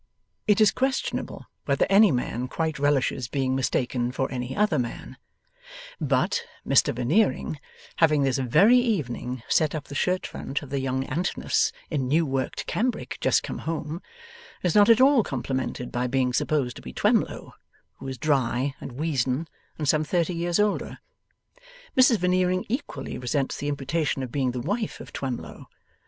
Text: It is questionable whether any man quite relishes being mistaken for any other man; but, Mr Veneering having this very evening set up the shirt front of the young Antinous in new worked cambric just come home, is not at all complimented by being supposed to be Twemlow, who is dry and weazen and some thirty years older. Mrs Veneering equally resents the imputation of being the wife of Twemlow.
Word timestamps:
It 0.47 0.59
is 0.59 0.71
questionable 0.71 1.45
whether 1.65 1.85
any 1.87 2.11
man 2.11 2.47
quite 2.47 2.79
relishes 2.79 3.27
being 3.27 3.55
mistaken 3.55 4.11
for 4.11 4.31
any 4.31 4.55
other 4.57 4.79
man; 4.79 5.15
but, 5.99 6.41
Mr 6.67 6.91
Veneering 6.91 7.59
having 7.97 8.23
this 8.23 8.39
very 8.39 8.79
evening 8.79 9.43
set 9.47 9.75
up 9.75 9.83
the 9.83 9.93
shirt 9.93 10.25
front 10.25 10.63
of 10.63 10.71
the 10.71 10.79
young 10.79 11.03
Antinous 11.03 11.71
in 11.91 12.07
new 12.07 12.25
worked 12.25 12.65
cambric 12.65 13.19
just 13.21 13.43
come 13.43 13.59
home, 13.59 14.01
is 14.63 14.73
not 14.73 14.89
at 14.89 15.01
all 15.01 15.21
complimented 15.21 15.91
by 15.91 16.07
being 16.07 16.33
supposed 16.33 16.77
to 16.77 16.81
be 16.81 16.91
Twemlow, 16.93 17.53
who 17.99 18.07
is 18.07 18.17
dry 18.17 18.73
and 18.81 18.93
weazen 18.93 19.47
and 19.77 19.87
some 19.87 20.03
thirty 20.03 20.33
years 20.33 20.59
older. 20.59 20.97
Mrs 21.95 22.17
Veneering 22.17 22.65
equally 22.67 23.19
resents 23.19 23.55
the 23.57 23.69
imputation 23.69 24.23
of 24.23 24.31
being 24.31 24.49
the 24.49 24.61
wife 24.61 24.99
of 24.99 25.13
Twemlow. 25.13 25.67